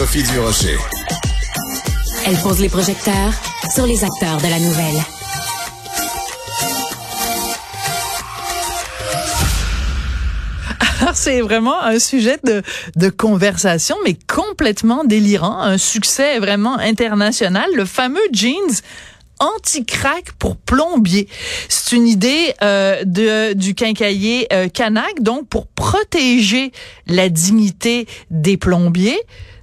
[0.00, 0.78] Sophie Durocher.
[2.26, 3.34] Elle pose les projecteurs
[3.74, 4.98] sur les acteurs de la nouvelle.
[11.02, 12.62] Alors, c'est vraiment un sujet de,
[12.96, 15.60] de conversation, mais complètement délirant.
[15.60, 17.68] Un succès vraiment international.
[17.74, 18.80] Le fameux jeans
[19.38, 21.28] anti-crack pour plombier.
[21.68, 26.72] C'est une idée euh, de, du quincailler euh, Canac, donc pour protéger
[27.06, 29.20] la dignité des plombiers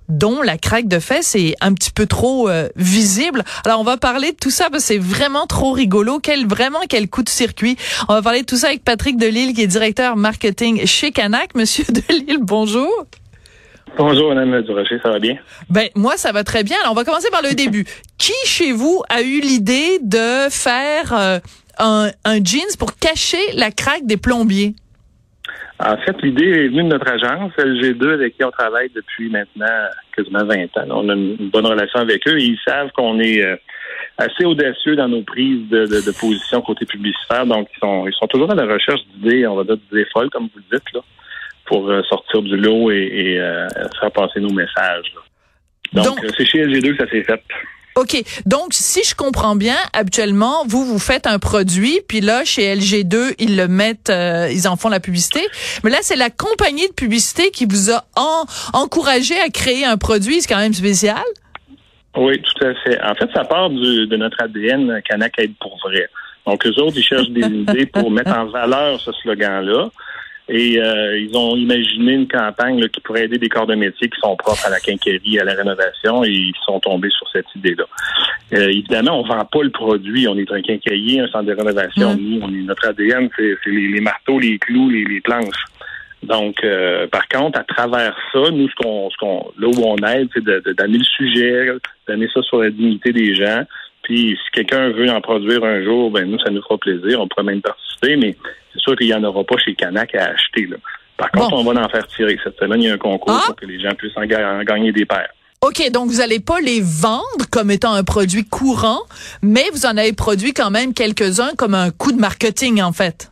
[0.10, 3.44] dont la craque de fesses est un petit peu trop euh, visible.
[3.66, 6.20] Alors on va parler de tout ça parce que c'est vraiment trop rigolo.
[6.20, 7.78] Quel vraiment quel coup de circuit.
[8.10, 11.50] On va parler de tout ça avec Patrick Delille qui est directeur marketing chez Canac.
[11.56, 12.90] Monsieur Delille, bonjour.
[13.98, 15.38] Bonjour, Mme Durocher, ça va bien?
[15.70, 16.78] Ben, moi, ça va très bien.
[16.82, 17.86] Alors, on va commencer par le début.
[18.20, 21.40] Qui, chez vous, a eu l'idée de faire euh,
[21.80, 24.76] un, un jeans pour cacher la craque des plombiers?
[25.80, 29.66] En fait, l'idée est venue de notre agence, LG2, avec qui on travaille depuis maintenant
[30.16, 30.88] quasiment 20 ans.
[30.90, 33.56] On a une bonne relation avec eux et ils savent qu'on est euh,
[34.18, 37.46] assez audacieux dans nos prises de, de, de, position côté publicitaire.
[37.46, 40.32] Donc, ils sont, ils sont toujours à la recherche d'idées, on va dire d'idées folles,
[40.32, 41.02] comme vous le dites, là,
[41.66, 43.68] pour euh, sortir du lot et, et euh,
[44.00, 45.14] faire passer nos messages.
[45.14, 45.22] Là.
[45.94, 47.44] Donc, Donc c'est chez LG2 que ça s'est fait.
[47.98, 48.16] OK.
[48.46, 53.34] Donc, si je comprends bien, habituellement, vous, vous faites un produit, puis là, chez LG2,
[53.40, 55.42] ils le mettent, euh, ils en font la publicité.
[55.84, 59.98] Mais là, c'est la compagnie de publicité qui vous a en, encouragé à créer un
[59.98, 60.42] produit.
[60.42, 61.24] C'est quand même spécial.
[62.16, 63.02] Oui, tout à fait.
[63.02, 66.08] En fait, ça part du, de notre ADN Canac aide pour vrai.
[66.46, 69.90] Donc, eux autres, ils cherchent des idées pour mettre en valeur ce slogan-là.
[70.50, 74.10] Et euh, ils ont imaginé une campagne là, qui pourrait aider des corps de métier
[74.10, 77.48] qui sont propres à la quincaillerie, à la rénovation, et ils sont tombés sur cette
[77.56, 77.84] idée-là.
[78.54, 80.26] Euh, évidemment, on vend pas le produit.
[80.28, 82.14] On est un quincaillier, un centre de rénovation.
[82.14, 82.20] Mmh.
[82.20, 85.66] Nous, on est notre ADN, c'est les, les, marteaux, les clous, les, les planches.
[86.24, 89.98] Donc, euh, par contre, à travers ça, nous, ce qu'on, ce qu'on, là où on
[90.08, 91.72] aide, c'est de, de, d'amener le sujet,
[92.08, 93.64] d'amener ça sur la dignité des gens.
[94.04, 97.20] Puis, si quelqu'un veut en produire un jour, ben nous, ça nous fera plaisir.
[97.22, 98.36] On pourrait même participer, mais
[98.78, 100.68] c'est sûr qu'il n'y en aura pas chez Canac à acheter.
[100.68, 100.78] Là.
[101.18, 101.66] Par contre, bon.
[101.66, 102.38] on va en faire tirer.
[102.44, 103.44] Cette semaine, il y a un concours ah.
[103.48, 105.30] pour que les gens puissent en, en gagner des paires.
[105.62, 109.02] OK, donc vous n'allez pas les vendre comme étant un produit courant,
[109.42, 113.32] mais vous en avez produit quand même quelques-uns comme un coup de marketing, en fait.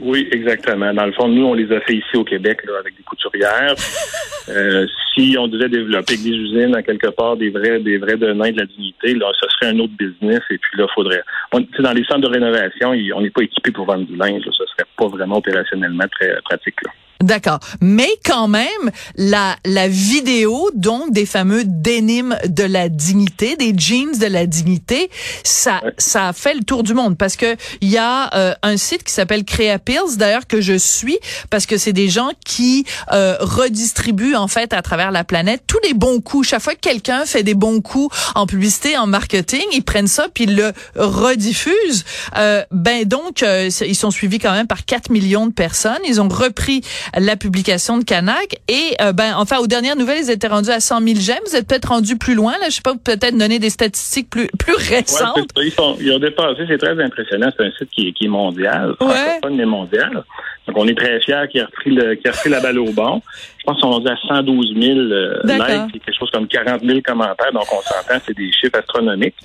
[0.00, 0.94] Oui, exactement.
[0.94, 3.74] Dans le fond, nous, on les a fait ici au Québec là, avec des couturières.
[4.48, 8.50] euh, si on devait développer des usines à quelque part des vrais, des vrais donnants
[8.50, 10.40] de la dignité, là, ce serait un autre business.
[10.50, 11.22] Et puis là, faudrait.
[11.52, 14.44] On, dans les centres de rénovation, on n'est pas équipé pour vendre du linge.
[14.46, 16.76] Là, ce serait pas vraiment opérationnellement très pratique.
[16.84, 16.92] Là.
[17.20, 17.58] D'accord.
[17.80, 18.68] Mais quand même,
[19.16, 25.10] la, la vidéo, donc, des fameux dénimes de la dignité, des jeans de la dignité,
[25.42, 25.92] ça, ouais.
[25.98, 29.02] ça a fait le tour du monde parce que il y a euh, un site
[29.02, 31.18] qui s'appelle Creapills, d'ailleurs, que je suis
[31.50, 35.80] parce que c'est des gens qui euh, redistribuent, en fait, à travers la planète tous
[35.82, 36.46] les bons coups.
[36.46, 40.28] Chaque fois que quelqu'un fait des bons coups en publicité, en marketing, ils prennent ça
[40.32, 42.04] puis ils le rediffusent.
[42.36, 45.98] Euh, ben, donc, ils sont suivis quand même par 4 millions de personnes.
[46.06, 46.82] Ils ont repris
[47.16, 48.56] la publication de Canac.
[48.68, 51.38] Et euh, ben, enfin, aux dernières nouvelles, ils étaient rendus à 100 000 j'aime.
[51.46, 52.52] Vous êtes peut-être rendu plus loin.
[52.60, 55.36] Là, je sais pas, peut-être donner des statistiques plus plus récentes.
[55.56, 56.62] Ouais, ils, sont, ils ont dépassé.
[56.68, 57.50] C'est très impressionnant.
[57.56, 59.40] C'est un site qui, qui est mondial, ouais.
[59.50, 60.24] mais mondial.
[60.66, 62.92] Donc, on est très fiers qu'il a repris le, qu'il a repris la balle au
[62.92, 63.22] bon.
[63.58, 67.52] Je pense qu'on est à 112 000 euh, likes, quelque chose comme 40 000 commentaires.
[67.52, 69.36] Donc, on s'entend, c'est des chiffres astronomiques.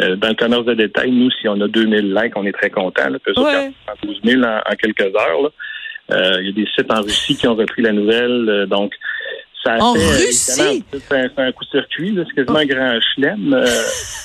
[0.00, 2.70] Euh, dans le commerce de détail, nous, si on a 2000 likes, on est très
[2.70, 3.10] contents.
[3.10, 3.72] Ouais.
[4.02, 5.42] 112 000 en, en quelques heures.
[5.42, 5.48] Là.
[6.12, 8.48] Euh, il y a des sites en Russie qui ont repris la nouvelle.
[8.48, 8.92] Euh, donc,
[9.64, 10.84] ça en fait, Russie?
[10.92, 12.62] C'est un, un, coup de circuit, c'est quasiment oh.
[12.62, 13.54] un grand chelem.
[13.54, 13.66] Euh,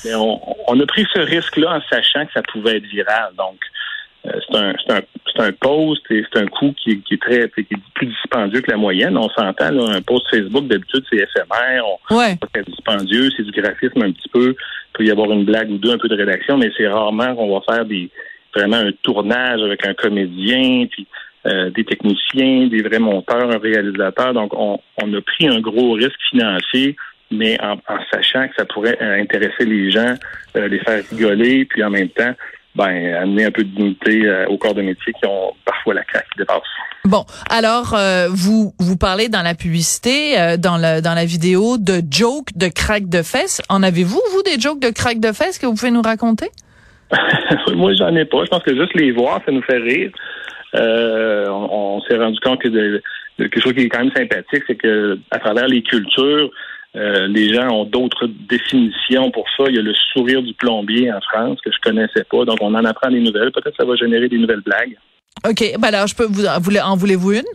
[0.05, 3.33] mais on, on, a pris ce risque-là en sachant que ça pouvait être viral.
[3.37, 3.57] Donc,
[4.23, 5.01] c'est un, un,
[5.37, 8.71] un post et c'est un coût qui, qui, est très qui est plus dispendieux que
[8.71, 9.17] la moyenne.
[9.17, 11.83] On s'entend, là, un post Facebook, d'habitude, c'est éphémère.
[11.85, 12.37] On, ouais.
[12.55, 14.55] C'est dispendieux, c'est du graphisme un petit peu.
[14.57, 17.35] Il peut y avoir une blague ou deux, un peu de rédaction, mais c'est rarement
[17.35, 18.09] qu'on va faire des
[18.55, 21.05] vraiment un tournage avec un comédien, puis
[21.45, 24.33] euh, des techniciens, des vrais monteurs, un réalisateur.
[24.33, 26.95] Donc, on, on a pris un gros risque financier,
[27.31, 30.15] mais en, en sachant que ça pourrait euh, intéresser les gens,
[30.57, 32.33] euh, les faire rigoler, puis en même temps,
[32.75, 36.03] ben, amener un peu de dignité euh, au corps de métier qui ont parfois la
[36.03, 36.61] craque qui dépasse.
[37.05, 41.77] Bon, alors euh, vous vous parlez dans la publicité, euh, dans le dans la vidéo
[41.77, 43.61] de jokes de craque de fesses.
[43.69, 46.49] En avez-vous vous des jokes de craque de fesses que vous pouvez nous raconter?
[47.75, 48.43] Moi, j'en ai pas.
[48.43, 50.11] Je pense que juste les voir, ça nous fait rire.
[50.73, 53.01] Euh, on, on s'est rendu compte que de,
[53.39, 56.49] de, quelque chose qui est quand même sympathique, c'est que à travers les cultures,
[56.95, 59.65] euh, les gens ont d'autres définitions pour ça.
[59.67, 62.73] Il y a le sourire du plombier en France que je connaissais pas, donc on
[62.73, 63.51] en apprend des nouvelles.
[63.51, 64.97] Peut-être que ça va générer des nouvelles blagues.
[65.47, 65.73] OK.
[65.79, 67.45] Ben alors, je peux vous, en voulez-vous une?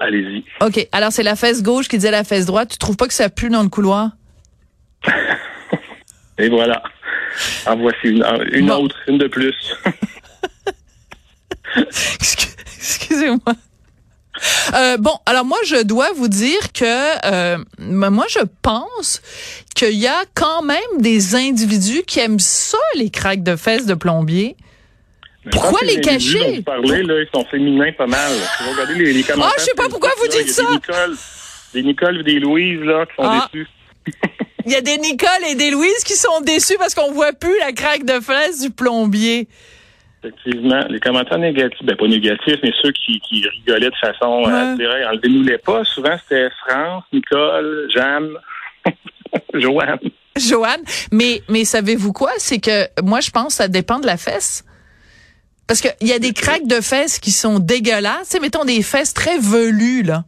[0.00, 0.44] Allez-y.
[0.64, 0.88] OK.
[0.92, 2.70] Alors, c'est la fesse gauche qui disait la fesse droite.
[2.72, 4.10] Tu trouves pas que ça pue dans le couloir?
[6.38, 6.82] Et voilà.
[7.66, 9.54] En voici une, une autre, une de plus.
[12.76, 13.54] Excusez-moi.
[14.74, 16.84] Euh, bon, alors moi, je dois vous dire que
[17.26, 19.20] euh, moi, je pense
[19.74, 23.94] qu'il y a quand même des individus qui aiment ça, les craques de fesses de
[23.94, 24.56] plombier.
[25.50, 26.56] Pourquoi les cacher?
[26.56, 28.32] Vous parlez, là, ils sont féminins pas mal.
[28.60, 29.52] vous regardez les, les commentaires.
[29.54, 30.64] Ah, je sais pas pourquoi vous dites ça.
[30.64, 31.16] Des Nicole,
[31.74, 33.48] des Nicole et des Louise, là, qui sont ah.
[33.52, 33.68] déçus.
[34.66, 37.58] Il y a des Nicole et des Louise qui sont déçus parce qu'on voit plus
[37.60, 39.48] la craque de fesses du plombier.
[40.22, 44.76] Effectivement, les commentaires négatifs, ben pas négatifs, mais ceux qui, qui rigolaient de façon euh,
[44.76, 45.06] ouais.
[45.06, 45.82] enlevez-nous les pas.
[45.84, 48.28] Souvent, c'était France, Nicole, Jeanne,
[49.54, 49.98] Joanne.
[50.36, 52.32] Joanne, mais mais savez-vous quoi?
[52.36, 54.64] C'est que moi, je pense que ça dépend de la fesse.
[55.66, 58.28] Parce qu'il y a des craques de fesses qui sont dégueulasses.
[58.28, 60.24] Tu sais, mettons des fesses très velues, là.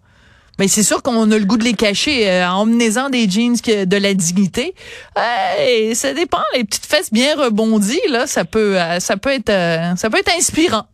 [0.58, 3.56] Mais c'est sûr qu'on a le goût de les cacher euh, en emmenant des jeans
[3.56, 4.75] de la dignité.
[5.16, 6.43] Euh, ça dépend.
[6.54, 10.19] Les petites fesses bien rebondies, là, ça peut, euh, ça peut être, euh, ça peut
[10.19, 10.87] être inspirant.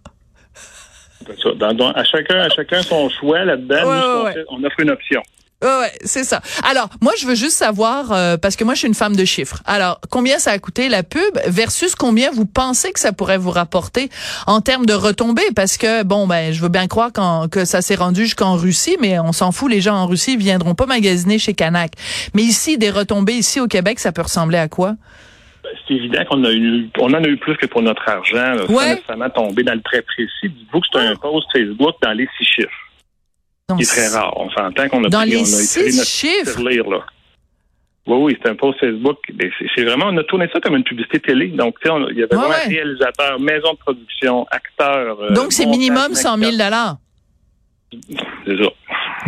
[1.94, 4.34] à chacun, à chacun son choix là-dedans.
[4.50, 5.22] on offre une option.
[5.60, 6.40] Ouais, c'est ça.
[6.62, 9.24] Alors, moi, je veux juste savoir, euh, parce que moi, je suis une femme de
[9.24, 9.60] chiffres.
[9.66, 13.50] Alors, combien ça a coûté la pub versus combien vous pensez que ça pourrait vous
[13.50, 14.08] rapporter
[14.46, 15.50] en termes de retombées?
[15.56, 17.10] Parce que, bon, ben, je veux bien croire
[17.50, 20.76] que ça s'est rendu jusqu'en Russie, mais on s'en fout, les gens en Russie viendront
[20.76, 21.90] pas magasiner chez Canac.
[22.34, 24.94] Mais ici, des retombées ici au Québec, ça peut ressembler à quoi?
[25.64, 28.54] Ben, c'est évident qu'on a eu, on en a eu plus que pour notre argent,
[28.54, 28.74] là, ouais.
[28.74, 30.30] sans nécessairement tomber dans le très précis.
[30.44, 32.87] Dites-vous que c'est un post Facebook dans les six chiffres
[33.76, 34.32] qui est très rare.
[34.36, 36.60] On s'entend qu'on a dans pris, les on a six chiffres.
[36.60, 37.04] Lire, là.
[38.06, 39.18] Oui, oui, c'est un post Facebook.
[39.74, 41.48] C'est vraiment, on a tourné ça comme une publicité télé.
[41.48, 45.20] Donc, tu sais, il y avait vraiment un réalisateur, maison de production, acteur.
[45.20, 46.52] Euh, Donc, c'est minimum 100 000
[48.46, 48.70] C'est ça.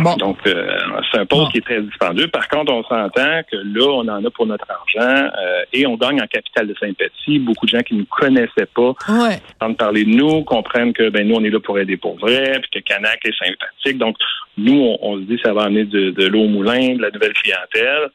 [0.01, 0.15] Bon.
[0.15, 0.77] Donc, euh,
[1.11, 2.27] c'est un poste qui est très dispendieux.
[2.27, 5.95] Par contre, on s'entend que là, on en a pour notre argent euh, et on
[5.95, 7.39] gagne en capital de sympathie.
[7.39, 9.39] Beaucoup de gens qui ne nous connaissaient pas ouais.
[9.59, 12.59] entendent parler de nous, comprennent que ben nous, on est là pour aider pour vrai,
[12.61, 13.97] puis que Canac est sympathique.
[13.97, 14.17] Donc,
[14.57, 17.11] nous, on, se dit que ça va amener de, de l'eau au moulin, de la
[17.11, 18.09] nouvelle clientèle.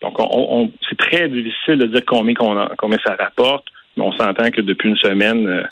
[0.00, 2.34] Donc, on, on c'est très difficile de dire combien,
[2.78, 3.64] combien ça rapporte.
[3.96, 5.62] Mais on s'entend que depuis une semaine, euh,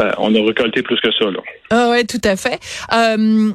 [0.02, 1.30] euh, on a récolté plus que ça.
[1.30, 1.38] Là.
[1.70, 2.58] Ah oui, tout à fait.
[2.92, 3.52] Euh,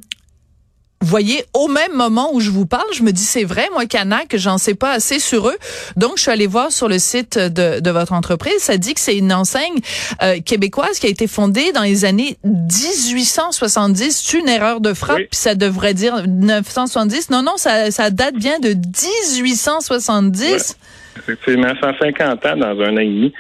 [1.06, 4.36] voyez, au même moment où je vous parle, je me dis c'est vrai, moi Canac,
[4.36, 5.58] j'en sais pas assez sur eux.
[5.96, 9.00] Donc je suis allée voir sur le site de, de votre entreprise, ça dit que
[9.00, 9.80] c'est une enseigne
[10.22, 14.24] euh, québécoise qui a été fondée dans les années 1870.
[14.26, 17.30] C'est une erreur de frappe, puis ça devrait dire 970.
[17.30, 20.78] Non non, ça, ça date bien de 1870.
[21.18, 23.34] Effectivement, 150 ans dans un an et demi.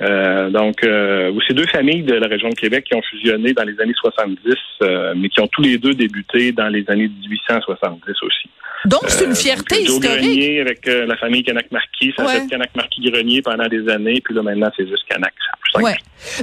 [0.00, 3.64] Euh, donc, euh, c'est deux familles de la région de Québec qui ont fusionné dans
[3.64, 4.38] les années 70,
[4.82, 8.48] euh, mais qui ont tous les deux débuté dans les années 1870 aussi.
[8.84, 10.20] Donc, c'est une fierté historique.
[10.20, 14.86] Grenier avec la famille Canac-Marquis, ça fait Canac-Marquis-Grenier pendant des années, puis là, maintenant, c'est
[14.86, 15.34] juste Canac.
[15.82, 15.96] Ouais.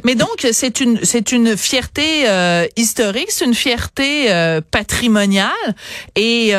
[0.06, 2.26] Mais donc, c'est une, c'est une fierté
[2.78, 4.30] historique, c'est une fierté
[4.72, 5.52] patrimoniale,
[6.16, 6.50] et,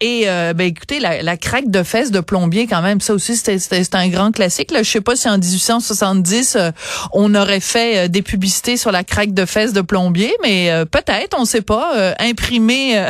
[0.00, 3.96] et ben, écoutez, la, la craque de fesses de plombier, quand même, ça aussi, c'était
[3.96, 4.70] un grand classique.
[4.70, 4.82] Là.
[4.82, 6.70] Je sais pas si en 1870, euh,
[7.12, 10.84] on aurait fait euh, des publicités sur la craque de fesses de plombier, mais euh,
[10.84, 13.06] peut-être, on ne sait pas, imprimer.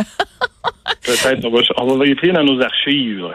[1.04, 3.26] peut-être, on va, on va vérifier dans nos archives.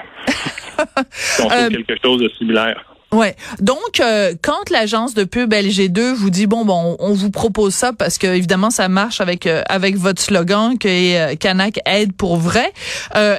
[1.12, 2.84] si on trouve quelque chose de similaire.
[3.18, 3.36] Ouais.
[3.60, 7.92] Donc, euh, quand l'agence de pub LG2 vous dit bon, bon, on vous propose ça
[7.92, 12.38] parce que évidemment ça marche avec euh, avec votre slogan que euh, Canac aide pour
[12.38, 12.72] vrai.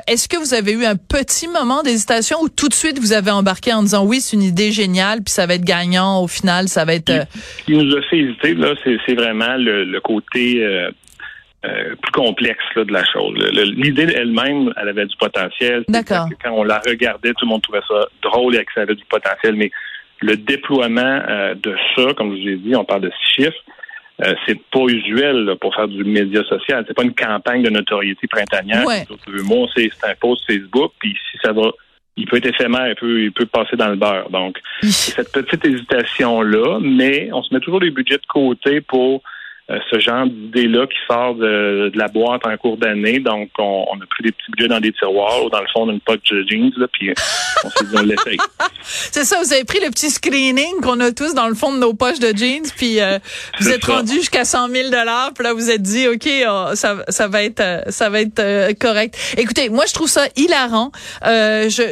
[0.09, 3.31] Est-ce que vous avez eu un petit moment d'hésitation ou tout de suite vous avez
[3.31, 6.69] embarqué en disant oui, c'est une idée géniale puis ça va être gagnant au final,
[6.69, 7.13] ça va être.
[7.59, 10.61] Ce qui nous a fait hésiter là, c'est vraiment le, le côté
[11.65, 13.35] euh, plus complexe là, de la chose.
[13.75, 15.85] L'idée elle-même, elle avait du potentiel.
[15.89, 16.29] D'accord.
[16.43, 19.05] Quand on la regardait, tout le monde trouvait ça drôle et que ça avait du
[19.07, 19.55] potentiel.
[19.57, 19.71] Mais
[20.21, 23.65] le déploiement euh, de ça, comme je vous ai dit, on parle de six chiffres,
[24.25, 26.85] euh, c'est pas usuel pour faire du média social.
[26.87, 28.87] C'est pas une campagne de notoriété printanière.
[28.87, 29.05] Ouais.
[29.77, 31.73] C'est un post Facebook, puis si ça va
[32.19, 34.29] il peut être éphémère, il peut, il peut passer dans le beurre.
[34.31, 39.23] Donc, cette petite hésitation-là, mais on se met toujours les budgets de côté pour
[39.69, 43.19] ce genre d'idée-là qui sort de, la boîte en cours d'année.
[43.19, 46.01] Donc, on, a pris des petits budgets dans des tiroirs ou dans le fond d'une
[46.01, 47.13] poche de jeans, là, puis
[47.65, 48.39] on s'est dit, on l'essaye.
[49.11, 51.79] C'est ça, vous avez pris le petit screening qu'on a tous dans le fond de
[51.79, 53.19] nos poches de jeans, puis euh,
[53.61, 56.97] vous êtes rendu jusqu'à 100 000 dollars, puis là vous êtes dit, ok, oh, ça,
[57.09, 59.17] ça va être, euh, ça va être euh, correct.
[59.37, 60.91] Écoutez, moi je trouve ça hilarant.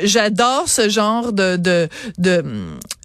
[0.04, 2.44] J'adore ce genre de, de, de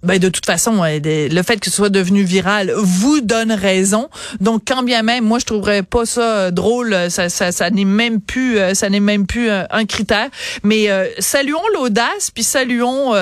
[0.02, 4.08] ben de toute façon, le fait que ce soit devenu viral vous donne raison.
[4.40, 8.20] Donc quand bien même, moi je trouverais pas ça drôle, ça, ça, ça n'est même
[8.20, 10.28] plus, ça n'est même plus un critère.
[10.62, 10.88] Mais
[11.18, 13.14] saluons l'audace, puis saluons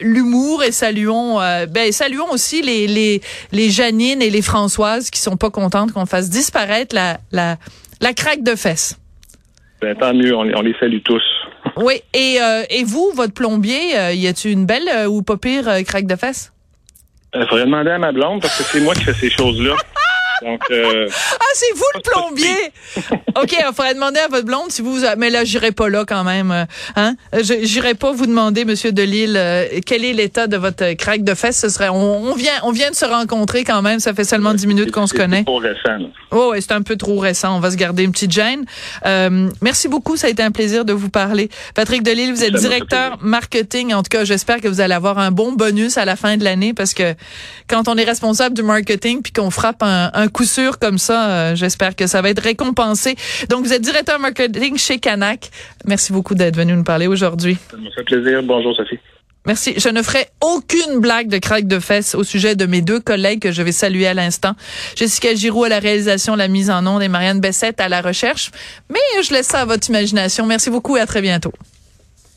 [0.00, 3.20] l'humour et saluons, euh, ben, saluons aussi les, les,
[3.52, 7.56] les Janine et les Françoises qui sont pas contentes qu'on fasse disparaître la, la,
[8.00, 8.98] la craque de fesses.
[9.80, 11.22] Ben, tant mieux, on, les salue tous.
[11.76, 15.68] oui, et, euh, et vous, votre plombier, euh, y a-tu une belle ou pas pire
[15.86, 16.52] craque de fesses?
[17.34, 19.74] Il faudrait demander à ma blonde parce que c'est moi qui fais ces choses-là.
[20.44, 21.08] Donc, euh,
[21.40, 22.72] ah, c'est vous le plombier.
[23.40, 25.00] ok, il faudrait demander à votre blonde si vous.
[25.16, 26.50] Mais là, j'irai pas là quand même.
[26.50, 26.64] Euh,
[26.96, 31.34] hein, j'irai pas vous demander, Monsieur Delille, euh, quel est l'état de votre craque de
[31.34, 31.58] fesses.
[31.58, 31.88] Ce serait.
[31.88, 34.00] On, vient, on vient de se rencontrer quand même.
[34.00, 35.38] Ça fait seulement dix minutes qu'on se connaît.
[35.38, 36.10] C'est trop récent.
[36.30, 37.56] Oh, ouais, c'est un peu trop récent.
[37.56, 38.64] On va se garder une petite gêne.
[39.06, 40.16] Euh, merci beaucoup.
[40.16, 42.32] Ça a été un plaisir de vous parler, Patrick Delille.
[42.32, 43.94] Vous êtes directeur marketing.
[43.94, 46.44] En tout cas, j'espère que vous allez avoir un bon bonus à la fin de
[46.44, 47.14] l'année parce que
[47.68, 51.30] quand on est responsable du marketing puis qu'on frappe un un coup sûr comme ça.
[51.30, 53.14] Euh, j'espère que ça va être récompensé.
[53.48, 55.50] Donc, vous êtes directeur marketing chez Canac.
[55.86, 57.56] Merci beaucoup d'être venu nous parler aujourd'hui.
[57.70, 58.42] Ça me fait plaisir.
[58.42, 58.98] Bonjour, Sophie.
[59.46, 59.74] Merci.
[59.76, 63.40] Je ne ferai aucune blague de craque de fesses au sujet de mes deux collègues
[63.40, 64.52] que je vais saluer à l'instant.
[64.96, 68.50] Jessica Giroux à la réalisation, la mise en onde et Marianne Bessette à la recherche.
[68.90, 70.46] Mais je laisse ça à votre imagination.
[70.46, 71.52] Merci beaucoup et à très bientôt.